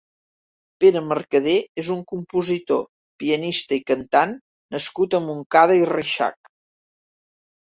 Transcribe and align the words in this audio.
Pere 0.83 1.01
Mercader 1.09 1.57
és 1.83 1.91
un 1.95 1.99
compositor, 2.13 2.81
pianista 3.25 3.79
i 3.83 3.83
cantant 3.93 4.33
nascut 4.77 5.17
a 5.19 5.23
Montcada 5.27 5.77
i 5.83 5.89
Reixac. 5.95 6.53